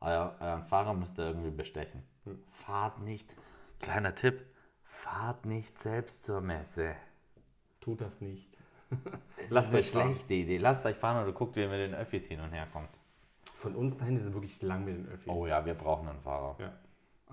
[0.00, 2.02] Euer, euren Fahrer müsst ihr irgendwie bestechen.
[2.24, 2.42] Hm.
[2.50, 3.34] Fahrt nicht,
[3.80, 4.44] kleiner Tipp,
[4.84, 6.94] fahrt nicht selbst zur Messe.
[7.82, 8.48] Tut das nicht.
[8.90, 10.14] Das Lasst ist eine euch fahren.
[10.14, 10.58] schlechte Idee.
[10.58, 12.90] Lasst euch fahren oder guckt, wie ihr mit den Öffis hin und her kommt.
[13.56, 15.28] Von uns dahin ist es wirklich lang mit den Öffis.
[15.28, 16.56] Oh ja, wir brauchen einen Fahrer.
[16.58, 16.72] Ja.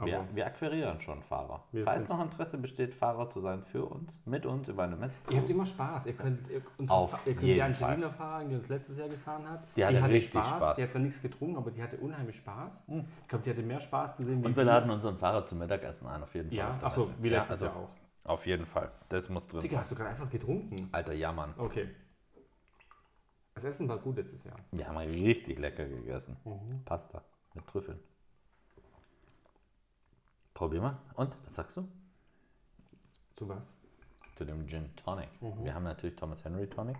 [0.01, 1.61] Wir, wir akquirieren schon Fahrer.
[1.83, 5.13] Falls noch Interesse besteht, Fahrer zu sein für uns, mit uns über eine Messe.
[5.29, 6.05] ihr habt immer Spaß.
[6.05, 9.09] Ihr könnt, ihr, unsere Auf ihr könnt jeden die Angelina fahren, die uns letztes Jahr
[9.09, 9.63] gefahren hat.
[9.75, 10.75] Die hatte richtig Spaß.
[10.77, 12.85] Die hat zwar nichts getrunken, aber die hatte unheimlich Spaß.
[12.87, 15.59] Ich glaube, die hatte mehr Spaß zu sehen, wie Und wir laden unseren Fahrer zum
[15.59, 16.57] Mittagessen ein, auf jeden Fall.
[16.57, 18.08] Ja, achso, wie letztes ja, Jahr also, auch.
[18.29, 18.91] Auf jeden Fall.
[19.09, 19.79] Das muss drin Digga, sein.
[19.79, 20.87] hast du gerade einfach getrunken?
[20.91, 21.51] Alter, ja, Mann.
[21.57, 21.89] Okay.
[23.55, 24.55] Das Essen war gut letztes Jahr.
[24.71, 26.37] Wir haben richtig lecker gegessen.
[26.45, 26.83] Mhm.
[26.85, 27.23] Pasta
[27.55, 27.99] mit Trüffeln.
[30.53, 30.99] Probier mal.
[31.15, 31.87] Und, was sagst du?
[33.35, 33.75] Zu was?
[34.35, 35.29] Zu dem Gin Tonic.
[35.41, 35.63] Mhm.
[35.63, 36.97] Wir haben natürlich Thomas Henry Tonic.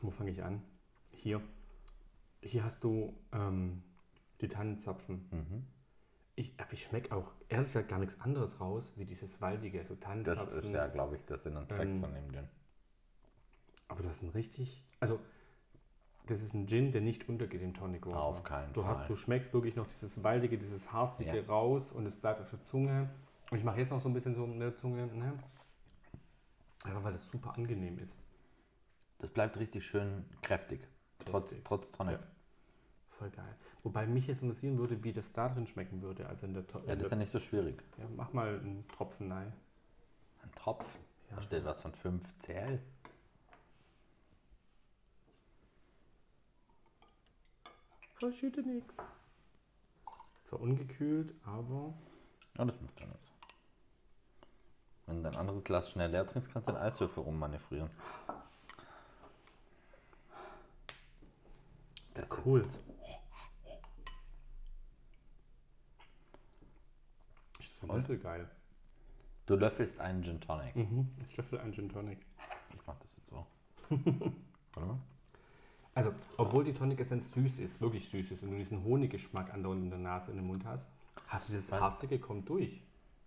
[0.00, 0.62] Wo fange ich an?
[1.10, 1.42] Hier.
[2.40, 3.82] Hier hast du ähm,
[4.40, 5.28] die Tannenzapfen.
[5.32, 5.71] Mhm.
[6.34, 10.00] Ich, ich schmecke auch ehrlich gesagt gar nichts anderes raus, wie dieses waldige, so Das
[10.04, 10.58] Tannenzapfen.
[10.60, 12.48] ist ja, glaube ich, der Sinn und Zweck Ähm, von dem Gin.
[13.88, 15.20] Aber du hast einen richtig, also
[16.26, 18.22] das ist ein Gin, der nicht untergeht im Tonic Water.
[18.22, 18.90] Auf keinen du Fall.
[18.96, 21.44] Hast, du schmeckst wirklich noch dieses waldige, dieses harzige Ja.
[21.46, 23.10] raus und es bleibt auf der Zunge.
[23.50, 25.34] Und ich mache jetzt noch so ein bisschen so in der Zunge, ne?
[26.84, 28.16] Einfach weil das super angenehm ist.
[29.18, 30.80] Das bleibt richtig schön kräftig.
[31.26, 32.18] Trotz, trotz Tonic.
[32.18, 32.26] Ja.
[33.10, 33.54] Voll geil.
[33.82, 36.28] Wobei mich jetzt interessieren würde, wie das da drin schmecken würde.
[36.28, 37.82] Also in der, To- Ja, das ist ja nicht so schwierig.
[37.98, 39.52] ja, Mach mal einen Tropfen rein.
[40.42, 40.86] Ein Tropf.
[41.30, 42.80] Ja, da steht was von 5 CL.
[48.18, 48.96] Verschütte nix.
[50.44, 51.94] Zwar ungekühlt, aber
[52.58, 53.30] Ja, das macht ja nichts.
[55.06, 57.90] Wenn du dein anderes Glas schnell leer trinkst, kannst du den Eiswürfel rummanövrieren.
[62.14, 62.60] Das ist Cool.
[62.60, 62.78] ist
[67.86, 68.48] Voll geil.
[69.46, 70.76] Du löffelst einen Gin Tonic.
[70.76, 71.08] Mhm.
[71.28, 72.18] Ich löffel einen Gin Tonic.
[72.74, 73.46] Ich mach das jetzt so.
[74.74, 74.98] Warte mal.
[75.94, 79.82] Also, obwohl die Tonic Essenz süß ist, wirklich süß ist und du diesen Honiggeschmack andauernd
[79.82, 80.88] in der Nase, in den Mund hast,
[81.26, 81.80] hast du dieses Was?
[81.80, 82.80] Harzige kommt durch.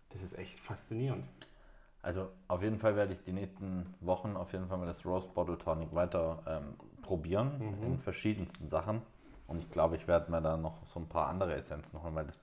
[0.10, 1.26] Das ist echt faszinierend.
[2.02, 5.28] Also auf jeden Fall werde ich die nächsten Wochen auf jeden Fall mal das Rose
[5.34, 9.02] Bottle Tonic weiter ähm, probieren in verschiedensten Sachen.
[9.48, 12.26] Und ich glaube, ich werde mir da noch so ein paar andere Essenzen holen, weil
[12.26, 12.40] das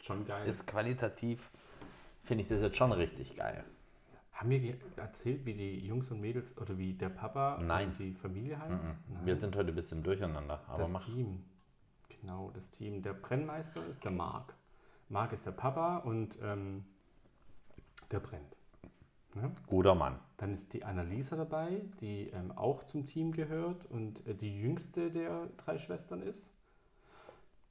[0.00, 0.46] Schon geil.
[0.46, 1.50] ist qualitativ,
[2.22, 3.64] finde ich das jetzt schon richtig geil.
[4.32, 7.88] Haben wir erzählt, wie die Jungs und Mädels oder wie der Papa Nein.
[7.88, 8.70] und die Familie heißt?
[8.70, 8.96] Nein.
[9.24, 11.04] Wir sind heute ein bisschen durcheinander, aber das mach.
[11.04, 11.44] Team.
[12.20, 13.02] Genau, das Team.
[13.02, 14.54] Der Brennmeister ist der Marc.
[15.10, 16.84] Marc ist der Papa und ähm,
[18.10, 18.56] der brennt.
[19.34, 19.52] Ne?
[19.66, 20.18] Guter Mann.
[20.38, 25.10] Dann ist die Annalisa dabei, die ähm, auch zum Team gehört und äh, die jüngste
[25.10, 26.48] der drei Schwestern ist.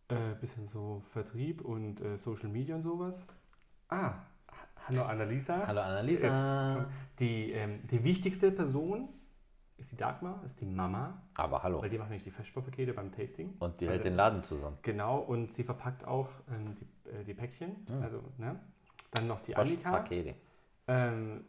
[0.09, 3.27] Äh, bisschen so Vertrieb und äh, Social Media und sowas.
[3.89, 4.13] Ah,
[4.87, 5.67] hallo Annalisa.
[5.67, 6.87] Hallo Annalisa.
[7.19, 9.09] die, ähm, die wichtigste Person
[9.77, 11.83] ist die Dagmar, ist die Mama, Aber hallo.
[11.83, 13.53] weil die macht nämlich die Festbaupakete beim Tasting.
[13.59, 14.79] Und die hält den Laden zusammen.
[14.81, 17.75] Genau, und sie verpackt auch ähm, die, äh, die Päckchen.
[18.01, 18.59] Also, ne?
[19.11, 19.91] Dann noch die Annika.
[19.91, 20.33] Pakete.
[20.87, 21.45] Ähm,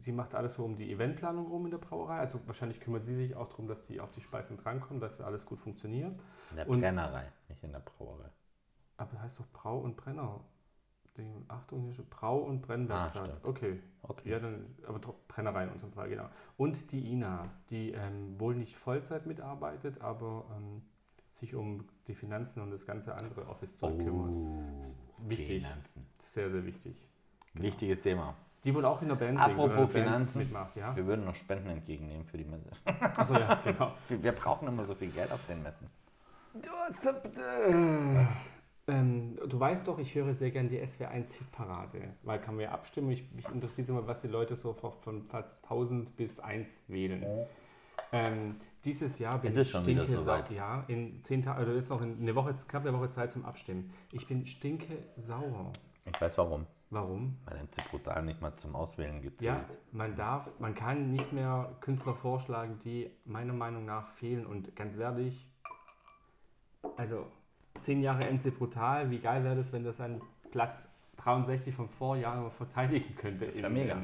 [0.00, 2.18] sie macht alles so um die Eventplanung rum in der Brauerei.
[2.18, 5.46] Also wahrscheinlich kümmert sie sich auch darum, dass die auf die Speisen drankommen, dass alles
[5.46, 6.12] gut funktioniert.
[6.50, 8.28] In der Und- Brennerei, nicht in der Brauerei.
[8.96, 10.40] Aber heißt doch Brau und Brenner.
[11.46, 13.30] Achtung, hier steht Brau- und Brennwerkstatt.
[13.30, 13.78] Ah, okay.
[14.02, 14.28] Okay.
[14.30, 16.28] Ja, dann, aber doch Brennerei in unserem Fall, genau.
[16.56, 20.82] Und die Ina, die ähm, wohl nicht Vollzeit mitarbeitet, aber ähm,
[21.30, 24.30] sich um die Finanzen und das ganze andere Office-Zeug kümmert.
[24.30, 25.64] Oh, ist wichtig.
[25.64, 26.06] Finanzen.
[26.18, 27.00] Sehr, sehr wichtig.
[27.54, 28.34] Wichtiges Thema.
[28.64, 30.38] Die wohl auch in der Band singt Apropos Finanzen.
[30.38, 30.96] mitmacht, ja?
[30.96, 32.70] Wir würden noch Spenden entgegennehmen für die Messe.
[33.16, 33.92] Achso, ja, genau.
[34.08, 35.86] Wir brauchen immer so viel Geld auf den Messen.
[36.54, 38.26] Du hast, äh,
[38.86, 42.70] Ähm, du weißt doch, ich höre sehr gern die SW1 Hitparade, weil kann man ja
[42.72, 43.10] abstimmen.
[43.10, 47.24] Ich, mich interessiert immer, was die Leute so von, von Platz 1000 bis 1 wählen.
[48.12, 50.48] Ähm, dieses Jahr bin Es ist ich stinke soweit.
[50.48, 50.56] sauer.
[50.56, 53.44] Ja, in zehn Tagen, oder jetzt noch in eine Woche, knapp eine Woche Zeit zum
[53.46, 53.90] Abstimmen.
[54.12, 55.72] Ich bin stinke sauer.
[56.04, 56.66] Ich weiß warum.
[56.94, 57.36] Warum?
[57.44, 59.42] Weil MC Brutal nicht mal zum Auswählen gezählt.
[59.68, 64.46] Ja, man darf, man kann nicht mehr Künstler vorschlagen, die meiner Meinung nach fehlen.
[64.46, 65.46] Und ganz ehrlich,
[66.96, 67.26] also
[67.80, 72.50] zehn Jahre MC Brutal, wie geil wäre das, wenn das an Platz 63 vom Vorjahr
[72.50, 74.02] verteidigen könnte Das wär in, mega.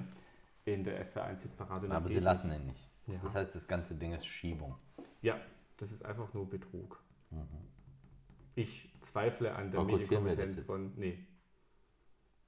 [0.64, 1.84] in, der SWR1-Hitparade.
[1.84, 2.88] Und das Aber sie lassen ihn nicht.
[3.06, 3.20] Ja.
[3.22, 4.74] Das heißt, das ganze Ding ist Schiebung.
[5.22, 5.36] Ja,
[5.76, 7.00] das ist einfach nur Betrug.
[8.56, 9.86] Ich zweifle an der Mhm.
[9.86, 10.92] Medienkompetenz von.
[10.96, 11.18] Nee,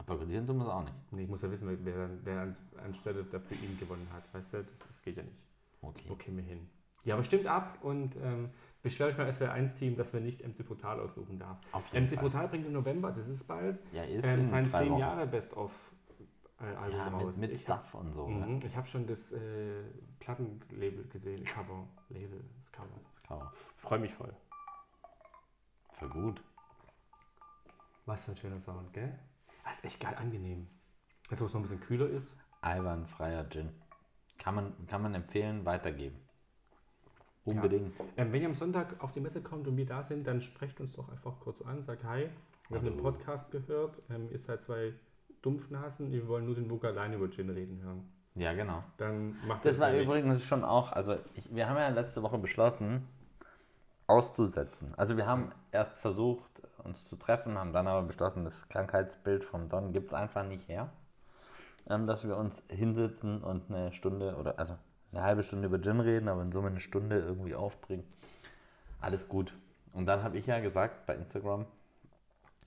[0.07, 1.13] Aber korrigieren tun wir es auch nicht.
[1.13, 4.23] nee, ich muss ja wissen, wer, wer, wer ans, anstelle dafür ihn gewonnen hat.
[4.35, 5.37] Weißt du, das, das geht ja nicht.
[5.81, 6.05] Okay.
[6.09, 6.69] Wo kämen wir hin?
[7.05, 8.51] Ja, aber stimmt ab und ähm,
[8.83, 11.59] beschwert euch mal SWR1-Team, dass wir nicht MC Brutal aussuchen darf.
[11.93, 12.19] MC Fall.
[12.19, 15.01] Brutal bringt im November, das ist bald, Ja, ist ähm, in sein drei 10 Wochen.
[15.01, 17.37] Jahre Best-of-Album Ja, raus.
[17.39, 18.29] mit, mit ich hab, Stuff und so.
[18.29, 18.47] Ne?
[18.47, 19.83] mhm, ich habe schon das äh,
[20.21, 22.89] Plattenlabel gesehen, Cover, Label, das Cover.
[23.29, 23.43] Das.
[23.77, 24.33] Ich freue mich voll.
[25.99, 26.43] Voll gut.
[28.07, 29.19] Was für ein schöner Sound, gell?
[29.65, 30.67] Das ist echt geil angenehm.
[31.31, 32.35] Jetzt, wo es noch ein bisschen kühler ist.
[32.61, 33.71] Einwandfreier Gin.
[34.39, 36.17] Kann man, kann man empfehlen, weitergeben.
[37.45, 37.93] Unbedingt.
[38.17, 40.81] Ähm, wenn ihr am Sonntag auf die Messe kommt und wir da sind, dann sprecht
[40.81, 42.29] uns doch einfach kurz an, sagt Hi,
[42.69, 43.11] wir haben den Hallo.
[43.11, 44.93] Podcast gehört, ähm, ihr seid zwei
[45.43, 48.09] Dumpfnasen, wir wollen nur den Wuck allein über Gin reden hören.
[48.37, 48.81] Ja, genau.
[48.97, 50.07] Dann macht Das war nämlich.
[50.07, 53.07] übrigens schon auch, also ich, wir haben ja letzte Woche beschlossen,
[54.07, 54.95] auszusetzen.
[54.97, 56.52] Also wir haben erst versucht,
[56.85, 60.69] uns zu treffen, haben dann aber beschlossen, das Krankheitsbild vom Don gibt es einfach nicht
[60.69, 60.91] her.
[61.89, 64.77] Ähm, dass wir uns hinsetzen und eine Stunde oder also
[65.13, 68.05] eine halbe Stunde über Gin reden, aber in Summe eine Stunde irgendwie aufbringen.
[69.01, 69.53] Alles gut.
[69.93, 71.67] Und dann habe ich ja gesagt bei Instagram,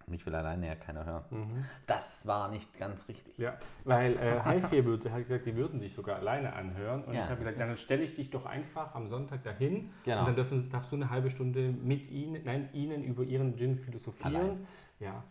[0.07, 1.23] mich will alleine ja keiner hören.
[1.31, 1.65] Mhm.
[1.87, 3.37] Das war nicht ganz richtig.
[3.37, 7.03] Ja, weil äh, Hi4 würde, hat gesagt, die würden dich sogar alleine anhören.
[7.05, 9.89] Und Ja, ich habe gesagt, dann stelle ich dich doch einfach am Sonntag dahin.
[10.03, 10.19] Genau.
[10.21, 13.77] Und dann dürfen, darfst du eine halbe Stunde mit ihnen, nein, ihnen über ihren Gin
[13.77, 14.35] philosophieren.
[14.35, 14.67] Allein.
[14.99, 15.23] Ja,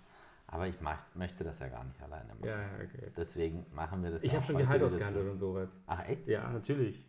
[0.49, 2.45] Aber ich mach, möchte das ja gar nicht alleine machen.
[2.47, 3.11] ja, okay.
[3.17, 5.81] Deswegen machen wir das Ich habe schon Gehalt ausgehandelt und sowas.
[5.87, 6.27] Ach echt?
[6.27, 7.05] Ja, natürlich.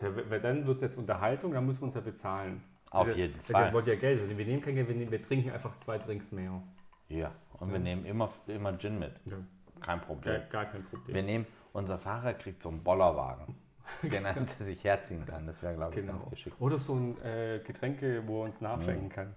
[0.00, 2.62] Dann wird es jetzt Unterhaltung, dann müssen wir uns ja bezahlen.
[2.90, 3.66] Auf Also, jeden also, Fall.
[3.66, 4.20] Ihr wollt ja Geld.
[4.22, 6.62] Also wir nehmen kein Geld, wir, nehmen, wir trinken einfach zwei Drinks mehr.
[7.08, 7.32] Ja.
[7.58, 9.12] Und wir nehmen immer, immer Gin mit.
[9.24, 9.36] Ja,
[9.80, 10.42] Kein gar, Problem.
[10.50, 11.14] gar kein Problem.
[11.14, 13.54] Wir nehmen, unser Fahrer kriegt so einen Bollerwagen,
[14.02, 15.46] den er hinter sich herziehen kann.
[15.46, 16.18] Das wäre, glaube ich, genau.
[16.18, 16.56] ganz geschickt.
[16.60, 19.12] Oder so ein äh, Getränke, wo er uns nachschenken Mhm.
[19.12, 19.34] kann.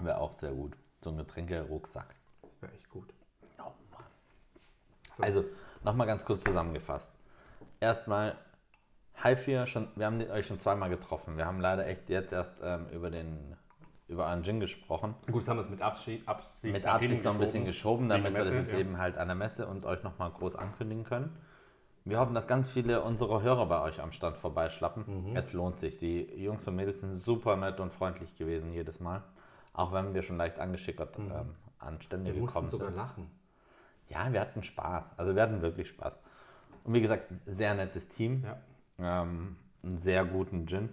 [0.00, 0.76] Wäre auch sehr gut.
[1.02, 2.14] So ein Getränke-Rucksack.
[2.42, 3.12] Das wäre echt gut.
[3.58, 3.62] Oh
[3.92, 4.04] Mann.
[5.16, 5.22] So.
[5.22, 5.44] Also,
[5.84, 7.14] nochmal ganz kurz zusammengefasst.
[7.80, 8.36] Erstmal,
[9.22, 11.36] High 4, schon, wir haben euch schon zweimal getroffen.
[11.36, 13.54] Wir haben leider echt jetzt erst ähm, über den
[14.08, 15.14] über einen Gin gesprochen.
[15.30, 18.08] Gut, das haben wir es mit Abschied, Absicht, mit Absicht noch ein bisschen geschoben.
[18.08, 18.78] damit Wegen wir das Messe, jetzt ja.
[18.78, 21.36] eben halt an der Messe und euch nochmal groß ankündigen können.
[22.04, 25.30] Wir hoffen, dass ganz viele unserer Hörer bei euch am Stand vorbeischlappen.
[25.30, 25.36] Mhm.
[25.36, 25.96] Es lohnt sich.
[25.98, 29.22] Die Jungs und Mädels sind super nett und freundlich gewesen jedes Mal.
[29.72, 32.34] Auch wenn wir schon leicht angeschickert ähm, an Stände Mhm.
[32.34, 32.96] Wir mussten gekommen sogar sind.
[32.96, 33.30] lachen.
[34.08, 35.18] Ja, wir hatten Spaß.
[35.18, 36.12] Also wir hatten wirklich Spaß.
[36.84, 38.44] Und wie gesagt, sehr nettes Team.
[38.44, 39.22] Ja.
[39.22, 40.90] Ähm, einen sehr guten Gin.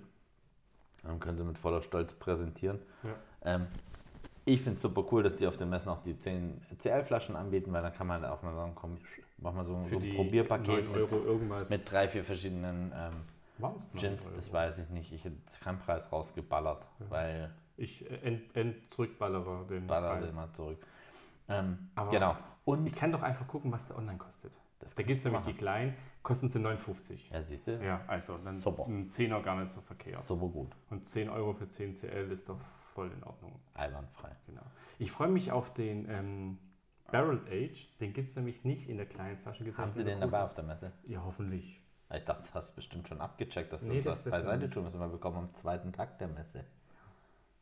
[1.07, 2.79] Ähm, können sie mit voller Stolz präsentieren.
[3.03, 3.15] Ja.
[3.55, 3.67] Ähm,
[4.45, 7.71] ich finde es super cool, dass die auf den Messen auch die 10 CL-Flaschen anbieten,
[7.73, 8.97] weil dann kann man auch mal sagen, komm,
[9.37, 11.69] mach mal so, so ein Probierpaket 9 Euro irgendwas.
[11.69, 13.13] mit drei, vier verschiedenen ähm,
[13.59, 14.31] War's 9 Gins.
[14.35, 15.11] Das weiß ich nicht.
[15.11, 18.05] Ich hätte keinen Preis rausgeballert, weil Ich
[18.89, 20.29] zurückballerer den ballert Preis.
[20.29, 20.85] immer zurück.
[21.47, 22.35] Ähm, Aber- genau.
[22.65, 24.51] Und Ich kann doch einfach gucken, was der online kostet.
[24.81, 27.29] Das Da gibt es du nämlich die kleinen, kosten sie 59.
[27.31, 27.83] Ja, siehst du?
[27.83, 28.85] Ja, also dann Super.
[28.87, 30.21] ein 10er gar nicht so verkehrt.
[30.21, 30.75] Super gut.
[30.89, 32.59] Und 10 Euro für 10 CL ist doch
[32.93, 33.59] voll in Ordnung.
[33.73, 34.35] Einwandfrei.
[34.47, 34.63] Genau.
[34.99, 36.57] Ich freue mich auf den ähm,
[37.11, 37.89] Barrel Age.
[37.99, 39.63] Den gibt es nämlich nicht in der kleinen Flasche.
[39.63, 40.91] Gibt's Haben Sie den dabei auf der Messe?
[41.07, 41.81] Ja, hoffentlich.
[42.13, 44.69] Ich dachte, das hast du bestimmt schon abgecheckt, dass Nee, wir das- das das beiseite
[44.69, 46.65] tun müssen, wir kommen am zweiten Tag der Messe.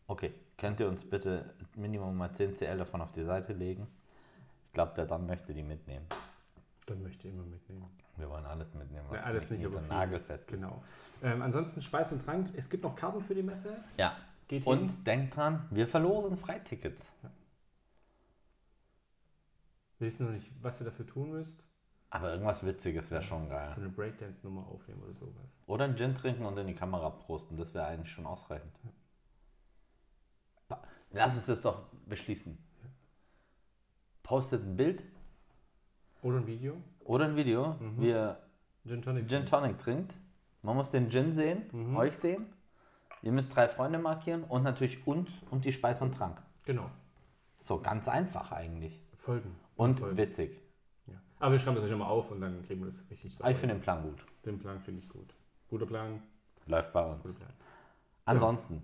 [0.08, 3.86] Okay, könnt ihr uns bitte Minimum mal 10 CL davon auf die Seite legen?
[4.65, 6.08] Ich glaube, der dann möchte die mitnehmen.
[6.95, 7.86] Möchte immer mitnehmen.
[8.17, 9.88] Wir wollen alles mitnehmen, was Ja, alles nicht, aber viel.
[9.88, 10.47] nagelfest ist.
[10.47, 10.84] Genau.
[11.21, 12.49] Ähm, ansonsten Speis und Trank.
[12.56, 13.78] Es gibt noch Karten für die Messe.
[13.97, 14.15] Ja,
[14.47, 15.04] Geht und hin.
[15.04, 17.12] denkt dran, wir verlosen Freitickets.
[19.97, 21.63] Wir wissen noch nicht, was ihr dafür tun müsst.
[22.12, 23.69] Aber irgendwas Witziges wäre schon geil.
[23.75, 25.45] So eine Breakdance-Nummer aufnehmen oder sowas.
[25.67, 28.73] Oder einen Gin trinken und in die Kamera prosten, das wäre eigentlich schon ausreichend.
[30.67, 32.58] Pa- Lass uns das doch beschließen.
[34.23, 35.04] Postet ein Bild
[36.21, 36.75] Oder ein Video.
[37.05, 38.01] oder ein Video, Mhm.
[38.01, 38.38] wie ihr
[38.86, 39.27] Gin Tonic.
[39.29, 40.15] Gin Tonic trinkt.
[40.62, 41.95] Man muss den Gin sehen, Mhm.
[41.97, 42.45] euch sehen.
[43.21, 46.41] Ihr müsst drei Freunde markieren und natürlich uns und die Speis und Trank.
[46.65, 46.89] Genau.
[47.58, 49.01] So ganz einfach eigentlich.
[49.17, 49.55] Folgen.
[49.75, 50.17] Und Folgen.
[50.17, 50.62] witzig.
[51.08, 51.15] Ja.
[51.39, 53.58] Aber wir schreiben das euch nochmal auf und dann kriegen wir das richtig Aber ich
[53.58, 54.23] finde den Plan gut.
[54.45, 55.34] Den Plan finde ich gut.
[55.69, 56.21] Guter Plan,
[56.67, 57.23] Läuft bei uns.
[57.23, 57.53] guter Plan.
[58.25, 58.82] Ansonsten,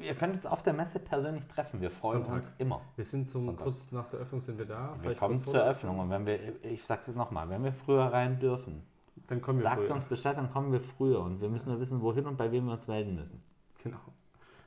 [0.00, 1.80] ihr könnt uns auf der Messe persönlich treffen.
[1.80, 2.42] Wir freuen Sonntag.
[2.42, 2.80] uns immer.
[2.96, 3.64] Wir sind zum, Sonntag.
[3.64, 4.90] kurz nach der Öffnung sind wir da.
[4.94, 7.72] Wir Vielleicht kommen zur vor- Eröffnung und wenn wir, ich sag's jetzt nochmal, wenn wir
[7.72, 8.82] früher rein dürfen,
[9.26, 9.94] Dann kommen wir sagt früher.
[9.94, 12.66] uns Bescheid, dann kommen wir früher und wir müssen nur wissen, wohin und bei wem
[12.66, 13.42] wir uns melden müssen.
[13.82, 13.98] Genau.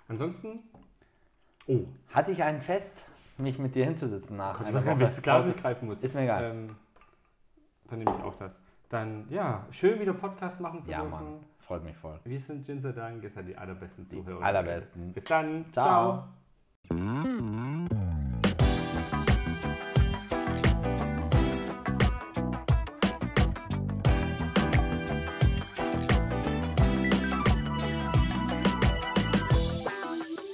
[0.08, 0.60] Ansonsten.
[1.68, 1.80] Oh,
[2.14, 2.92] Hatte ich ein Fest,
[3.38, 5.56] mich mit dir hinzusitzen nach ich einer weiß gar nicht, ich das Glas Pause?
[5.58, 6.00] greifen muss.
[6.02, 6.44] Ist mir egal.
[6.44, 6.76] Ähm,
[7.88, 8.62] dann nehme ich auch das.
[8.90, 11.12] Dann, ja, schön wieder Podcast machen zu Ja, dürfen.
[11.12, 11.40] Mann,
[11.72, 12.20] freut mich voll.
[12.26, 14.44] Wir sind Jinsa Dank, ihr seid die allerbesten Zuhörer.
[14.44, 15.14] allerbesten.
[15.14, 15.64] Bis dann.
[15.72, 16.28] Ciao.
[16.84, 16.98] Ciao.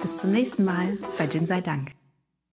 [0.03, 1.93] Bis zum nächsten Mal bei Gin sei Dank.